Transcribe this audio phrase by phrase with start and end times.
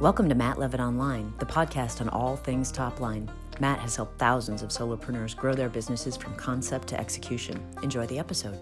[0.00, 3.28] Welcome to Matt Levitt Online, the podcast on all things top line.
[3.58, 7.60] Matt has helped thousands of solopreneurs grow their businesses from concept to execution.
[7.82, 8.56] Enjoy the episode.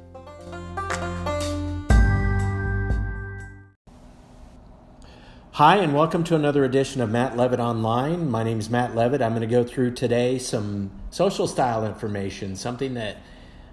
[5.51, 8.31] Hi, and welcome to another edition of Matt Levitt Online.
[8.31, 9.21] My name is Matt Levitt.
[9.21, 13.19] I'm going to go through today some social style information, something that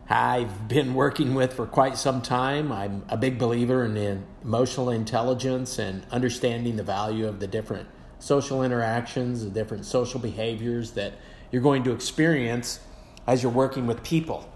[0.09, 2.71] I've been working with for quite some time.
[2.71, 7.88] I'm a big believer in emotional intelligence and understanding the value of the different
[8.20, 11.13] social interactions, the different social behaviors that
[11.52, 12.81] you're going to experience
[13.27, 14.49] as you're working with people.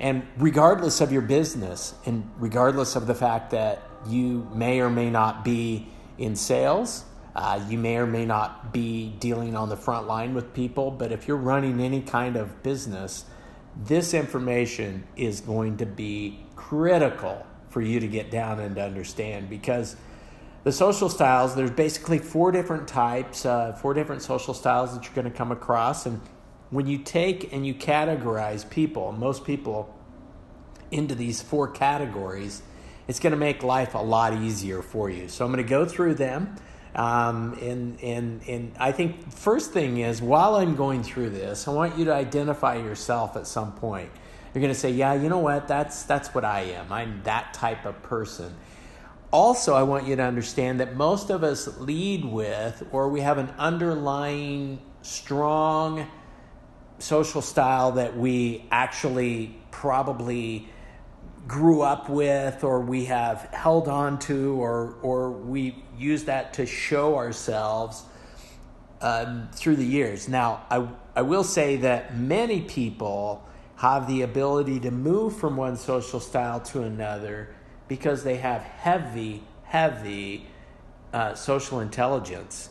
[0.00, 5.10] And regardless of your business, and regardless of the fact that you may or may
[5.10, 5.88] not be
[6.18, 10.52] in sales, uh, you may or may not be dealing on the front line with
[10.52, 13.24] people, but if you're running any kind of business,
[13.76, 19.48] this information is going to be critical for you to get down and to understand
[19.48, 19.96] because
[20.64, 25.14] the social styles there's basically four different types uh, four different social styles that you're
[25.14, 26.06] going to come across.
[26.06, 26.20] And
[26.70, 29.96] when you take and you categorize people most people
[30.90, 32.62] into these four categories
[33.08, 35.28] it's going to make life a lot easier for you.
[35.28, 36.56] So i'm going to go through them
[36.94, 41.70] um, and, and, and I think first thing is while I'm going through this, I
[41.70, 44.10] want you to identify yourself at some point.
[44.52, 45.68] You're going to say, yeah, you know what?
[45.68, 46.92] That's, that's what I am.
[46.92, 48.52] I'm that type of person.
[49.32, 53.38] Also, I want you to understand that most of us lead with, or we have
[53.38, 56.08] an underlying strong
[56.98, 60.68] social style that we actually probably
[61.46, 66.66] grew up with or we have held on to or or we use that to
[66.66, 68.04] show ourselves
[69.00, 70.28] um, through the years.
[70.28, 75.76] Now, I I will say that many people have the ability to move from one
[75.76, 77.54] social style to another
[77.88, 80.46] because they have heavy, heavy
[81.12, 82.68] uh, social intelligence,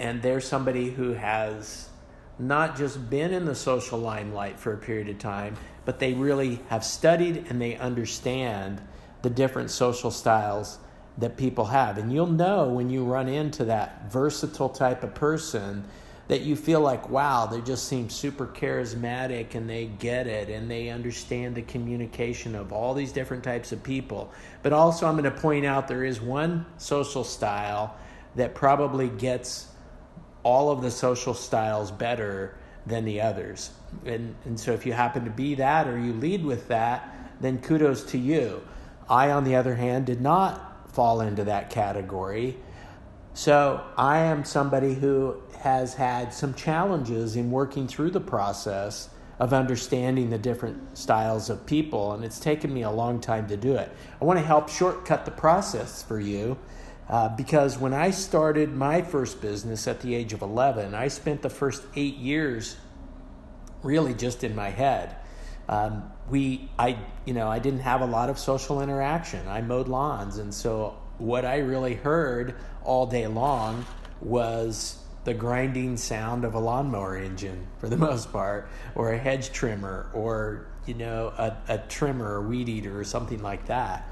[0.00, 1.90] and they're somebody who has
[2.38, 5.54] not just been in the social limelight for a period of time,
[5.84, 8.80] but they really have studied and they understand
[9.22, 10.78] the different social styles
[11.18, 11.98] that people have.
[11.98, 15.84] And you'll know when you run into that versatile type of person
[16.28, 20.70] that you feel like, wow, they just seem super charismatic and they get it and
[20.70, 24.32] they understand the communication of all these different types of people.
[24.62, 27.96] But also, I'm going to point out there is one social style
[28.36, 29.66] that probably gets
[30.44, 32.54] all of the social styles better
[32.90, 33.70] than the others.
[34.04, 37.58] And, and so if you happen to be that or you lead with that, then
[37.58, 38.62] kudos to you.
[39.08, 42.56] I, on the other hand, did not fall into that category.
[43.32, 49.08] So I am somebody who has had some challenges in working through the process
[49.38, 53.56] of understanding the different styles of people, and it's taken me a long time to
[53.56, 53.90] do it.
[54.20, 56.58] I want to help shortcut the process for you
[57.10, 61.42] uh, because when I started my first business at the age of 11, I spent
[61.42, 62.76] the first eight years
[63.82, 65.16] really just in my head.
[65.68, 69.46] Um, we, I, you know, I didn't have a lot of social interaction.
[69.48, 72.54] I mowed lawns, and so what I really heard
[72.84, 73.84] all day long
[74.20, 79.50] was the grinding sound of a lawnmower engine for the most part, or a hedge
[79.50, 84.08] trimmer, or you know, a, a trimmer, or weed eater, or something like that.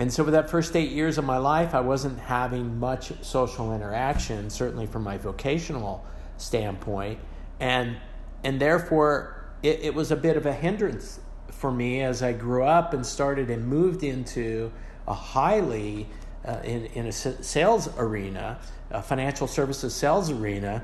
[0.00, 3.74] And so, for that first eight years of my life, I wasn't having much social
[3.74, 6.06] interaction, certainly from my vocational
[6.38, 7.18] standpoint.
[7.60, 7.98] And,
[8.42, 12.64] and therefore, it, it was a bit of a hindrance for me as I grew
[12.64, 14.72] up and started and moved into
[15.06, 16.08] a highly,
[16.46, 18.58] uh, in, in a sales arena,
[18.90, 20.82] a financial services sales arena.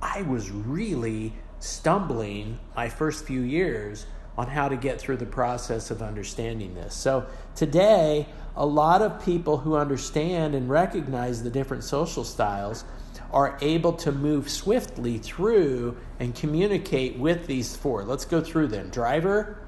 [0.00, 4.06] I was really stumbling my first few years
[4.36, 6.94] on how to get through the process of understanding this.
[6.94, 8.26] So today,
[8.56, 12.84] a lot of people who understand and recognize the different social styles
[13.32, 18.04] are able to move swiftly through and communicate with these four.
[18.04, 19.58] Let's go through them driver,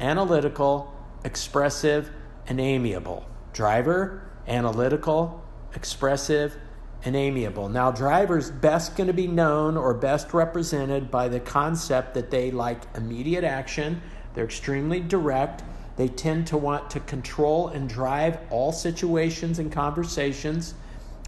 [0.00, 0.94] analytical,
[1.24, 2.10] expressive,
[2.46, 3.26] and amiable.
[3.52, 5.44] Driver, analytical,
[5.74, 6.56] expressive,
[7.04, 7.68] and amiable.
[7.68, 12.50] Now, drivers best going to be known or best represented by the concept that they
[12.50, 14.02] like immediate action,
[14.34, 15.62] they're extremely direct,
[15.96, 20.74] they tend to want to control and drive all situations and conversations.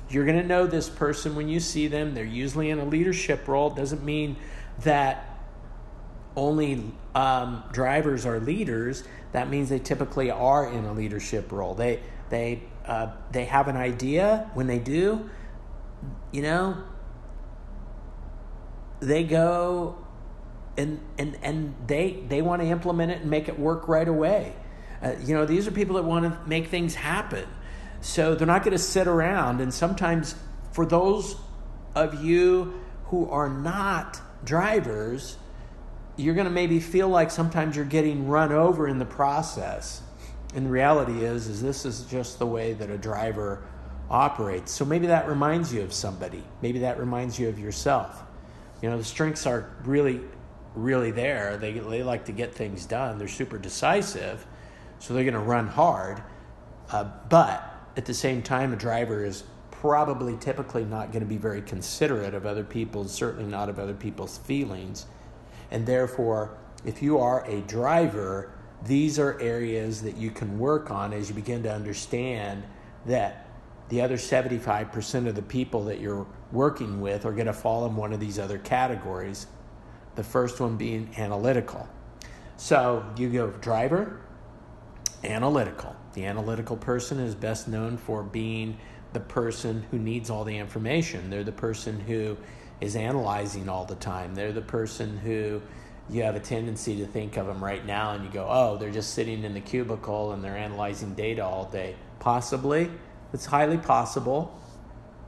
[0.08, 2.14] You're going to know this person when you see them.
[2.14, 3.70] They're usually in a leadership role.
[3.72, 4.36] It doesn't mean
[4.80, 5.38] that
[6.36, 9.04] only um, drivers are leaders.
[9.32, 11.74] That means they typically are in a leadership role.
[11.74, 14.50] They they uh, they have an idea.
[14.54, 15.28] When they do,
[16.32, 16.82] you know,
[19.00, 19.98] they go
[20.76, 24.54] and and and they they want to implement it and make it work right away.
[25.02, 27.46] Uh, you know, these are people that want to make things happen.
[28.00, 29.60] So they're not going to sit around.
[29.60, 30.34] And sometimes
[30.72, 31.36] for those
[31.94, 35.36] of you who are not drivers,
[36.16, 40.02] you're going to maybe feel like sometimes you're getting run over in the process.
[40.54, 43.62] And the reality is is this is just the way that a driver
[44.12, 44.70] operates.
[44.70, 46.44] So maybe that reminds you of somebody.
[46.60, 48.22] Maybe that reminds you of yourself.
[48.80, 50.20] You know, the strengths are really
[50.74, 51.56] really there.
[51.56, 53.18] They they like to get things done.
[53.18, 54.46] They're super decisive.
[54.98, 56.22] So they're going to run hard.
[56.90, 61.36] Uh, but at the same time, a driver is probably typically not going to be
[61.36, 65.06] very considerate of other people, certainly not of other people's feelings.
[65.72, 68.52] And therefore, if you are a driver,
[68.84, 72.62] these are areas that you can work on as you begin to understand
[73.06, 73.41] that
[73.92, 77.94] the other 75% of the people that you're working with are going to fall in
[77.94, 79.46] one of these other categories.
[80.14, 81.86] The first one being analytical.
[82.56, 84.22] So you go driver,
[85.22, 85.94] analytical.
[86.14, 88.78] The analytical person is best known for being
[89.12, 91.28] the person who needs all the information.
[91.28, 92.38] They're the person who
[92.80, 94.34] is analyzing all the time.
[94.34, 95.60] They're the person who
[96.08, 98.90] you have a tendency to think of them right now and you go, oh, they're
[98.90, 101.94] just sitting in the cubicle and they're analyzing data all day.
[102.20, 102.90] Possibly.
[103.32, 104.58] It's highly possible.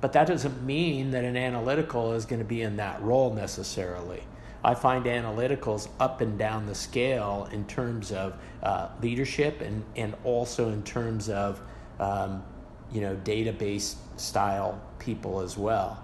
[0.01, 4.23] But that doesn't mean that an analytical is going to be in that role necessarily.
[4.63, 10.15] I find analyticals up and down the scale in terms of uh, leadership and, and
[10.25, 11.61] also in terms of
[11.99, 12.43] um,
[12.93, 16.03] you know database style people as well.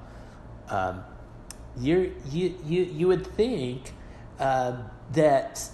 [0.69, 1.05] Um,
[1.79, 3.93] you you you you would think
[4.39, 4.77] uh,
[5.13, 5.69] that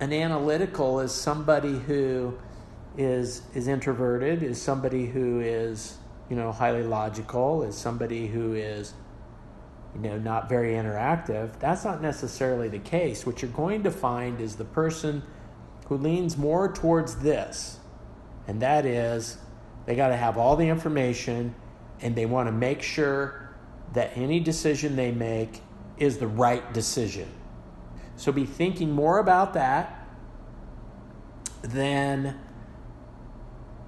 [0.00, 2.38] an analytical is somebody who
[3.00, 5.98] is is introverted, is somebody who is
[6.28, 8.94] you know highly logical, is somebody who is
[9.94, 11.58] you know, not very interactive.
[11.58, 13.26] That's not necessarily the case.
[13.26, 15.22] What you're going to find is the person
[15.88, 17.80] who leans more towards this,
[18.46, 19.38] and that is
[19.86, 21.54] they got to have all the information
[22.00, 23.50] and they want to make sure
[23.92, 25.60] that any decision they make
[25.98, 27.28] is the right decision.
[28.16, 30.06] So be thinking more about that
[31.62, 32.38] than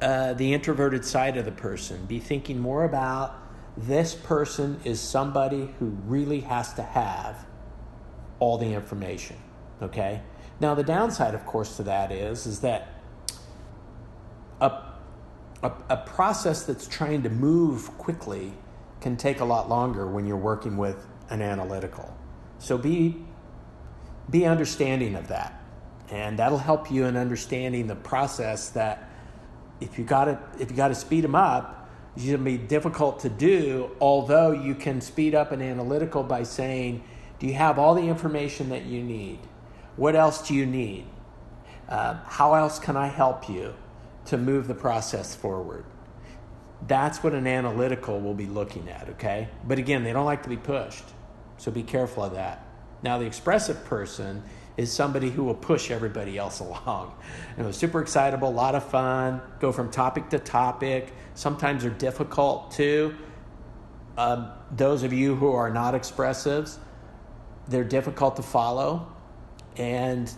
[0.03, 2.05] uh, the introverted side of the person.
[2.07, 3.35] Be thinking more about
[3.77, 7.47] this person is somebody who really has to have
[8.39, 9.37] all the information
[9.83, 10.23] okay?
[10.61, 12.89] Now the downside of course to that is is that
[14.61, 14.71] a,
[15.63, 18.53] a, a, process that's trying to move quickly
[19.01, 22.17] can take a lot longer when you're working with an analytical.
[22.61, 23.25] So be
[24.31, 25.61] be understanding of that.
[26.11, 29.11] And that'll help you in understanding the process that
[29.83, 31.83] if you got to if you got to speed them up
[32.15, 36.43] it's going to be difficult to do, although you can speed up an analytical by
[36.43, 37.03] saying,
[37.39, 39.39] Do you have all the information that you need?
[39.97, 41.07] What else do you need?
[41.89, 43.75] Uh, how else can I help you
[44.27, 45.85] to move the process forward?
[46.87, 49.49] That's what an analytical will be looking at, okay?
[49.65, 51.05] But again, they don't like to be pushed,
[51.57, 52.67] so be careful of that.
[53.03, 54.43] Now, the expressive person
[54.77, 57.15] is somebody who will push everybody else along.
[57.57, 61.13] And it was super excitable, a lot of fun, go from topic to topic.
[61.35, 63.15] Sometimes they're difficult too.
[64.17, 66.79] Um, those of you who are not expressives,
[67.69, 69.11] they're difficult to follow.
[69.77, 70.33] And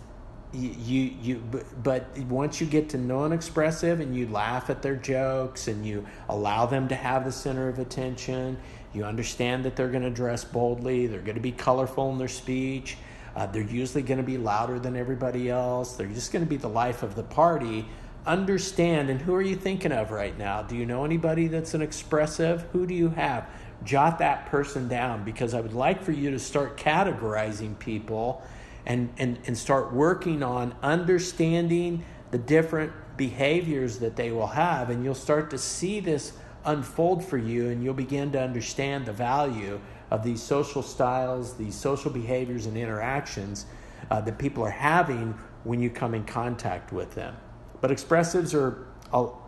[0.52, 1.42] you, you,
[1.82, 5.84] but once you get to know an expressive and you laugh at their jokes and
[5.84, 8.56] you allow them to have the center of attention,
[8.92, 12.28] you understand that they're going to dress boldly, they're going to be colorful in their
[12.28, 12.96] speech
[13.36, 15.96] uh, they're usually going to be louder than everybody else.
[15.96, 17.88] They're just going to be the life of the party.
[18.26, 20.62] Understand, and who are you thinking of right now?
[20.62, 22.62] Do you know anybody that's an expressive?
[22.72, 23.46] Who do you have?
[23.84, 28.42] Jot that person down because I would like for you to start categorizing people
[28.86, 34.90] and, and, and start working on understanding the different behaviors that they will have.
[34.90, 36.32] And you'll start to see this
[36.64, 39.80] unfold for you, and you'll begin to understand the value
[40.14, 43.66] of these social styles, these social behaviors and interactions
[44.10, 47.34] uh, that people are having when you come in contact with them.
[47.80, 48.86] But expressives are,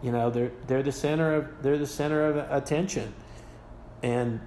[0.02, 3.14] you know, they're they're the center of they're the center of attention,
[4.02, 4.40] and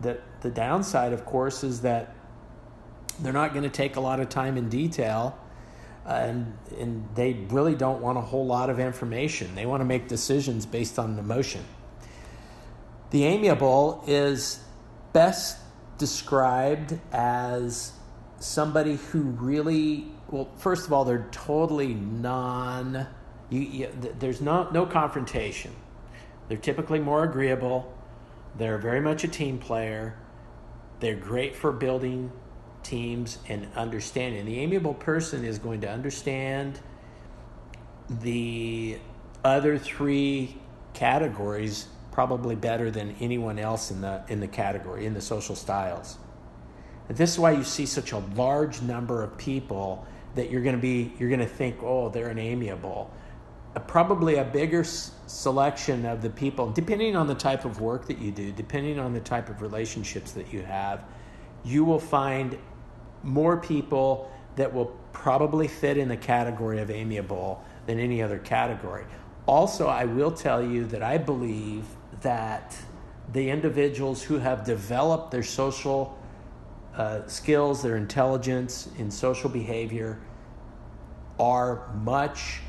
[0.00, 2.14] the the downside, of course, is that
[3.20, 5.36] they're not going to take a lot of time in detail.
[6.06, 9.54] and, and they really don't want a whole lot of information.
[9.54, 11.64] They want to make decisions based on emotion.
[13.10, 14.60] The amiable is
[15.12, 15.58] best
[15.98, 17.92] described as
[18.38, 23.06] somebody who really well first of all they're totally non
[23.48, 23.88] you, you,
[24.18, 25.72] there's no no confrontation.
[26.48, 27.92] They're typically more agreeable.
[28.56, 30.16] They're very much a team player.
[31.00, 32.32] They're great for building
[32.82, 34.46] teams and understanding.
[34.46, 36.80] The amiable person is going to understand
[38.08, 38.98] the
[39.44, 40.56] other three
[40.94, 46.16] categories probably better than anyone else in the in the category in the social styles.
[47.10, 50.76] And this is why you see such a large number of people that you're going
[50.76, 53.10] to be you're going to think, oh, they're an amiable.
[53.76, 58.06] Uh, probably a bigger s- selection of the people, depending on the type of work
[58.06, 61.04] that you do, depending on the type of relationships that you have,
[61.66, 62.56] you will find
[63.24, 69.04] more people that will probably fit in the category of amiable than any other category.
[69.44, 71.84] Also, I will tell you that I believe
[72.26, 72.76] that
[73.32, 76.18] the individuals who have developed their social
[76.96, 80.18] uh, skills, their intelligence in social behavior,
[81.38, 82.62] are much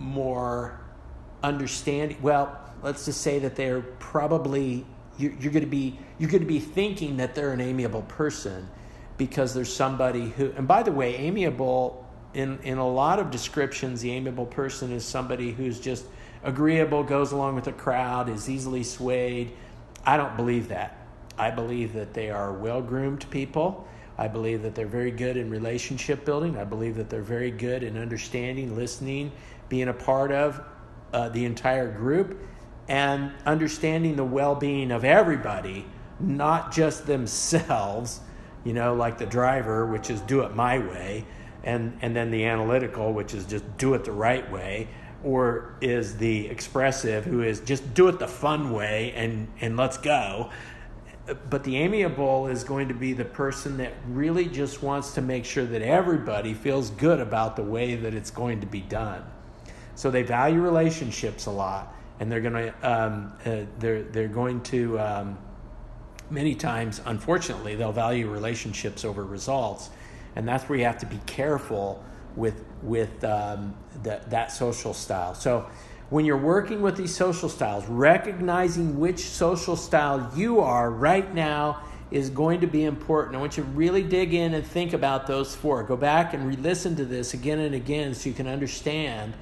[0.00, 0.80] more
[1.44, 2.18] understanding.
[2.20, 4.84] Well, let's just say that they're probably
[5.18, 8.68] you're, you're going to be you're going to be thinking that they're an amiable person
[9.18, 10.50] because there's somebody who.
[10.56, 15.04] And by the way, amiable in in a lot of descriptions, the amiable person is
[15.04, 16.06] somebody who's just
[16.42, 19.52] agreeable, goes along with the crowd, is easily swayed.
[20.04, 21.06] I don't believe that.
[21.38, 23.86] I believe that they are well groomed people.
[24.18, 26.56] I believe that they're very good in relationship building.
[26.56, 29.32] I believe that they're very good in understanding, listening,
[29.68, 30.62] being a part of
[31.12, 32.38] uh, the entire group,
[32.88, 35.84] and understanding the well being of everybody,
[36.18, 38.20] not just themselves,
[38.64, 41.26] you know, like the driver, which is do it my way,
[41.64, 44.88] and, and then the analytical, which is just do it the right way
[45.24, 49.98] or is the expressive who is just do it the fun way and and let's
[49.98, 50.50] go.
[51.50, 55.44] But the amiable is going to be the person that really just wants to make
[55.44, 59.24] sure that everybody feels good about the way that it's going to be done.
[59.96, 64.62] So they value relationships a lot and they're going to um, uh, they're they're going
[64.64, 65.38] to um,
[66.30, 69.90] many times unfortunately they'll value relationships over results.
[70.36, 72.04] And that's where you have to be careful
[72.36, 75.34] with with um, the, that social style.
[75.34, 75.68] So
[76.10, 81.82] when you're working with these social styles, recognizing which social style you are right now
[82.10, 83.34] is going to be important.
[83.34, 85.82] I want you to really dig in and think about those four.
[85.82, 89.34] Go back and re-listen to this again and again so you can understand.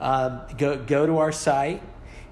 [0.00, 1.82] Um, go go to our site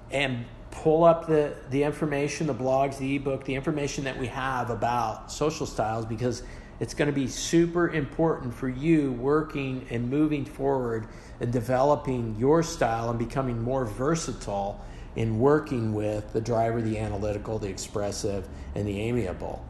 [0.09, 4.69] and pull up the the information, the blogs, the ebook, the information that we have
[4.69, 6.43] about social styles because
[6.81, 11.07] it's going to be super important for you working and moving forward
[11.39, 14.83] and developing your style and becoming more versatile
[15.15, 19.63] in working with the driver, the analytical, the expressive, and the amiable.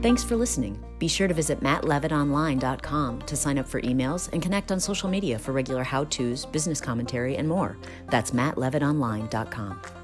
[0.00, 0.78] Thanks for listening.
[1.00, 5.40] Be sure to visit mattlevittonline.com to sign up for emails and connect on social media
[5.40, 7.78] for regular how to's, business commentary, and more.
[8.10, 10.03] That's mattlevittonline.com.